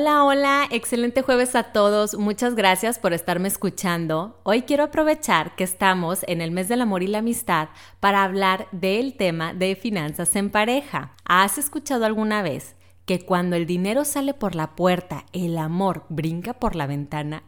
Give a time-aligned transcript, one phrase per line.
[0.00, 2.16] Hola, hola, excelente jueves a todos.
[2.16, 4.38] Muchas gracias por estarme escuchando.
[4.44, 8.68] Hoy quiero aprovechar que estamos en el mes del amor y la amistad para hablar
[8.70, 11.16] del tema de finanzas en pareja.
[11.24, 16.52] ¿Has escuchado alguna vez que cuando el dinero sale por la puerta, el amor brinca
[16.52, 17.42] por la ventana?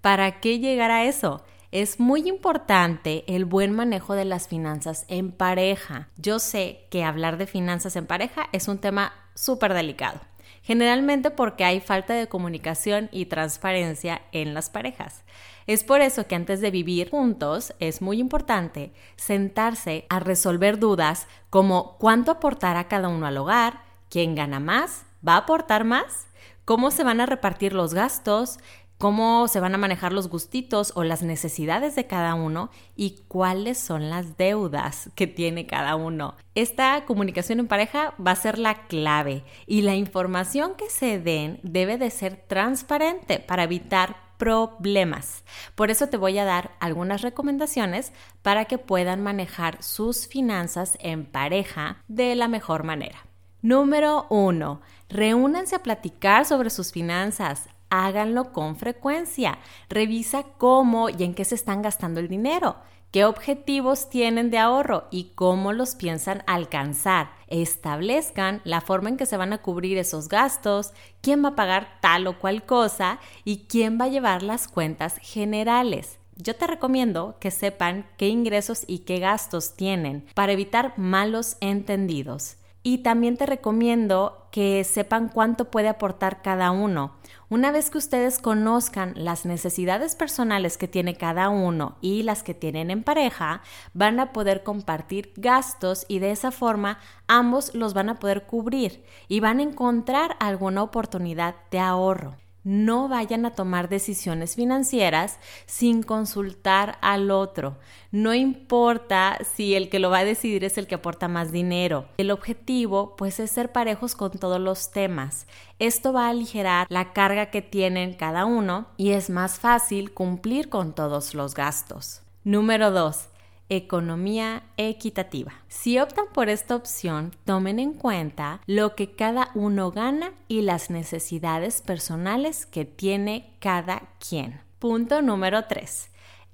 [0.00, 1.42] ¿Para qué llegar a eso?
[1.72, 6.10] Es muy importante el buen manejo de las finanzas en pareja.
[6.16, 10.20] Yo sé que hablar de finanzas en pareja es un tema súper delicado
[10.66, 15.22] generalmente porque hay falta de comunicación y transparencia en las parejas.
[15.68, 21.28] Es por eso que antes de vivir juntos es muy importante sentarse a resolver dudas
[21.50, 26.26] como cuánto aportará cada uno al hogar, quién gana más, va a aportar más,
[26.64, 28.58] cómo se van a repartir los gastos,
[28.98, 33.78] cómo se van a manejar los gustitos o las necesidades de cada uno y cuáles
[33.78, 36.36] son las deudas que tiene cada uno.
[36.54, 41.60] Esta comunicación en pareja va a ser la clave y la información que se den
[41.62, 45.44] debe de ser transparente para evitar problemas.
[45.74, 51.24] Por eso te voy a dar algunas recomendaciones para que puedan manejar sus finanzas en
[51.24, 53.26] pareja de la mejor manera.
[53.62, 54.80] Número 1.
[55.08, 59.58] Reúnanse a platicar sobre sus finanzas háganlo con frecuencia.
[59.88, 62.76] Revisa cómo y en qué se están gastando el dinero,
[63.10, 67.30] qué objetivos tienen de ahorro y cómo los piensan alcanzar.
[67.46, 71.98] Establezcan la forma en que se van a cubrir esos gastos, quién va a pagar
[72.00, 76.18] tal o cual cosa y quién va a llevar las cuentas generales.
[76.38, 82.58] Yo te recomiendo que sepan qué ingresos y qué gastos tienen para evitar malos entendidos.
[82.86, 87.16] Y también te recomiendo que sepan cuánto puede aportar cada uno.
[87.48, 92.54] Una vez que ustedes conozcan las necesidades personales que tiene cada uno y las que
[92.54, 93.60] tienen en pareja,
[93.92, 99.04] van a poder compartir gastos y de esa forma ambos los van a poder cubrir
[99.26, 102.36] y van a encontrar alguna oportunidad de ahorro
[102.66, 107.76] no vayan a tomar decisiones financieras sin consultar al otro.
[108.10, 112.08] No importa si el que lo va a decidir es el que aporta más dinero.
[112.18, 115.46] El objetivo pues es ser parejos con todos los temas.
[115.78, 120.68] Esto va a aligerar la carga que tienen cada uno y es más fácil cumplir
[120.68, 122.22] con todos los gastos.
[122.42, 123.28] Número 2
[123.68, 125.52] economía equitativa.
[125.68, 130.90] Si optan por esta opción, tomen en cuenta lo que cada uno gana y las
[130.90, 134.60] necesidades personales que tiene cada quien.
[134.78, 136.10] Punto número 3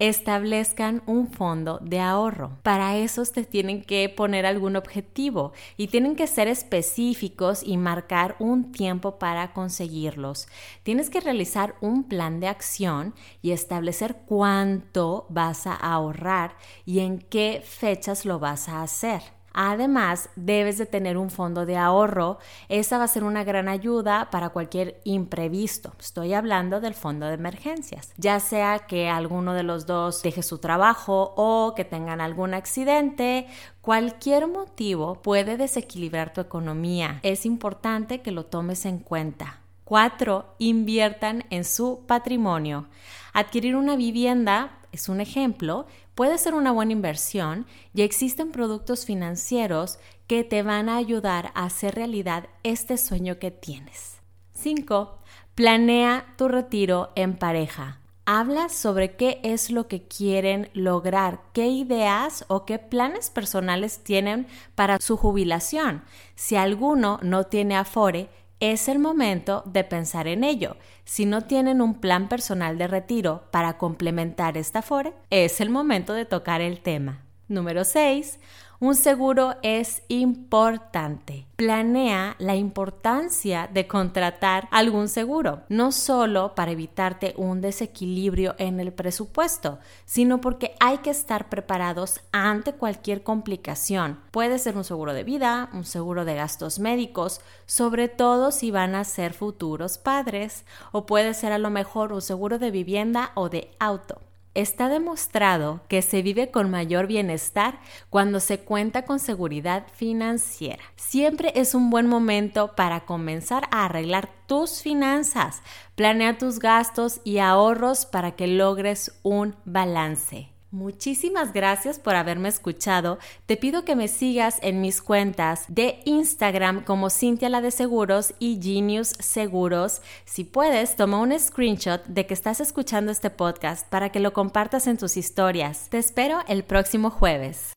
[0.09, 2.59] establezcan un fondo de ahorro.
[2.65, 8.35] Para eso te tienen que poner algún objetivo y tienen que ser específicos y marcar
[8.41, 10.49] un tiempo para conseguirlos.
[10.83, 17.19] Tienes que realizar un plan de acción y establecer cuánto vas a ahorrar y en
[17.19, 19.23] qué fechas lo vas a hacer.
[19.55, 22.39] Además, debes de tener un fondo de ahorro.
[22.69, 25.93] Esa va a ser una gran ayuda para cualquier imprevisto.
[25.99, 28.13] Estoy hablando del fondo de emergencias.
[28.17, 33.47] Ya sea que alguno de los dos deje su trabajo o que tengan algún accidente,
[33.81, 37.21] cualquier motivo puede desequilibrar tu economía.
[37.23, 39.61] Es importante que lo tomes en cuenta.
[39.85, 40.55] 4.
[40.59, 42.87] Inviertan en su patrimonio.
[43.35, 49.99] Adquirir una vivienda es un ejemplo, puede ser una buena inversión y existen productos financieros
[50.27, 54.21] que te van a ayudar a hacer realidad este sueño que tienes.
[54.55, 55.19] 5.
[55.55, 57.99] Planea tu retiro en pareja.
[58.25, 64.47] Habla sobre qué es lo que quieren lograr, qué ideas o qué planes personales tienen
[64.77, 66.05] para su jubilación.
[66.37, 68.31] Si alguno no tiene afore,
[68.63, 70.77] es el momento de pensar en ello.
[71.05, 76.13] Si no tienen un plan personal de retiro para complementar esta FORE, es el momento
[76.15, 77.25] de tocar el tema.
[77.49, 78.39] Número 6.
[78.83, 81.47] Un seguro es importante.
[81.55, 88.93] Planea la importancia de contratar algún seguro, no solo para evitarte un desequilibrio en el
[88.93, 94.19] presupuesto, sino porque hay que estar preparados ante cualquier complicación.
[94.33, 98.97] Puede ser un seguro de vida, un seguro de gastos médicos, sobre todo si van
[98.97, 103.49] a ser futuros padres, o puede ser a lo mejor un seguro de vivienda o
[103.49, 104.21] de auto.
[104.55, 110.83] Está demostrado que se vive con mayor bienestar cuando se cuenta con seguridad financiera.
[110.95, 115.63] Siempre es un buen momento para comenzar a arreglar tus finanzas.
[115.95, 120.52] Planea tus gastos y ahorros para que logres un balance.
[120.73, 123.19] Muchísimas gracias por haberme escuchado.
[123.45, 128.33] Te pido que me sigas en mis cuentas de Instagram como Cintia la de Seguros
[128.39, 130.01] y Genius Seguros.
[130.25, 134.87] Si puedes, toma un screenshot de que estás escuchando este podcast para que lo compartas
[134.87, 135.91] en tus historias.
[135.91, 137.75] Te espero el próximo jueves.